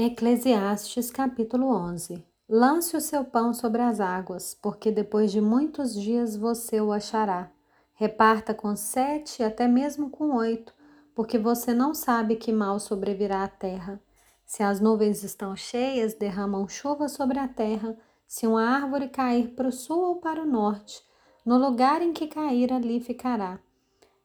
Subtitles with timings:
[0.00, 6.36] Eclesiastes capítulo 11 Lance o seu pão sobre as águas, porque depois de muitos dias
[6.36, 7.50] você o achará.
[7.94, 10.72] Reparta com sete, até mesmo com oito,
[11.16, 14.00] porque você não sabe que mal sobrevirá à terra.
[14.46, 17.98] Se as nuvens estão cheias, derramam chuva sobre a terra.
[18.24, 21.02] Se uma árvore cair para o sul ou para o norte,
[21.44, 23.58] no lugar em que cair, ali ficará.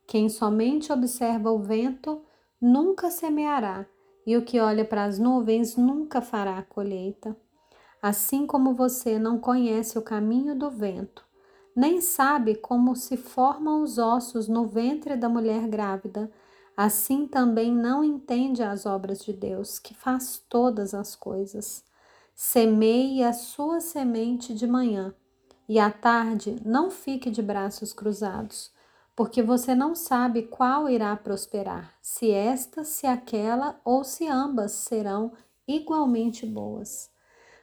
[0.05, 2.21] Quem somente observa o vento,
[2.61, 3.87] nunca semeará
[4.25, 7.35] e o que olha para as nuvens nunca fará a colheita.
[8.01, 11.25] Assim como você não conhece o caminho do vento,
[11.75, 16.31] nem sabe como se formam os ossos no ventre da mulher grávida,
[16.75, 21.83] assim também não entende as obras de Deus, que faz todas as coisas.
[22.35, 25.13] Semeie a sua semente de manhã,
[25.67, 28.73] e à tarde não fique de braços cruzados
[29.15, 35.31] porque você não sabe qual irá prosperar, se esta, se aquela ou se ambas serão
[35.67, 37.11] igualmente boas.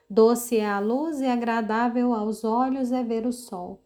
[0.09, 3.83] Doce é a luz e agradável aos olhos é ver o sol.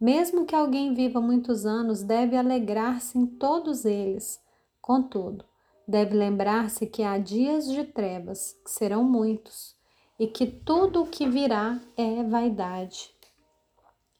[0.00, 4.40] Mesmo que alguém viva muitos anos, deve alegrar-se em todos eles.
[4.80, 5.44] Contudo,
[5.86, 9.76] deve lembrar-se que há dias de trevas, que serão muitos,
[10.18, 13.12] e que tudo o que virá é vaidade.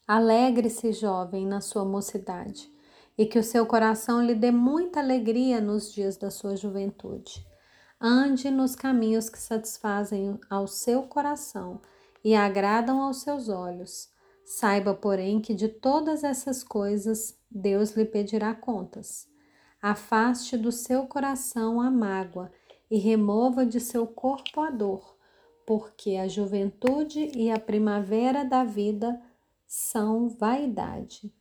[0.07, 2.69] Alegre-se, jovem, na sua mocidade
[3.19, 7.45] e que o seu coração lhe dê muita alegria nos dias da sua juventude.
[8.01, 11.83] Ande nos caminhos que satisfazem ao seu coração
[12.25, 14.09] e agradam aos seus olhos.
[14.45, 19.27] Saiba, porém, que de todas essas coisas Deus lhe pedirá contas.
[19.83, 22.53] Afaste do seu coração a mágoa
[22.89, 25.17] e remova de seu corpo a dor,
[25.67, 29.21] porque a juventude e a primavera da vida
[29.67, 31.33] são vaidade